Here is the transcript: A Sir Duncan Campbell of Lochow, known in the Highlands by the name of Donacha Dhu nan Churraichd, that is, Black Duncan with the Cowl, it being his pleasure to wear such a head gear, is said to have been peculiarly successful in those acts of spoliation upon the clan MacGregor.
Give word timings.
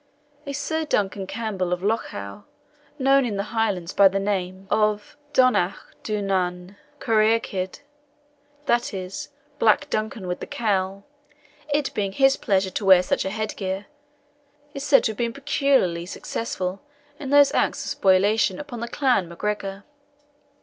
A 0.47 0.53
Sir 0.53 0.83
Duncan 0.83 1.27
Campbell 1.27 1.71
of 1.71 1.83
Lochow, 1.83 2.45
known 2.97 3.23
in 3.23 3.37
the 3.37 3.53
Highlands 3.53 3.93
by 3.93 4.07
the 4.07 4.17
name 4.19 4.65
of 4.71 5.15
Donacha 5.31 5.77
Dhu 6.01 6.23
nan 6.23 6.75
Churraichd, 6.99 7.81
that 8.65 8.93
is, 8.95 9.29
Black 9.59 9.91
Duncan 9.91 10.25
with 10.27 10.39
the 10.39 10.47
Cowl, 10.47 11.03
it 11.71 11.93
being 11.93 12.13
his 12.13 12.35
pleasure 12.35 12.71
to 12.71 12.85
wear 12.85 13.03
such 13.03 13.25
a 13.25 13.29
head 13.29 13.55
gear, 13.55 13.85
is 14.73 14.83
said 14.83 15.03
to 15.03 15.11
have 15.11 15.17
been 15.17 15.33
peculiarly 15.33 16.07
successful 16.07 16.81
in 17.19 17.29
those 17.29 17.53
acts 17.53 17.85
of 17.85 17.91
spoliation 17.91 18.59
upon 18.59 18.79
the 18.79 18.87
clan 18.87 19.29
MacGregor. 19.29 19.83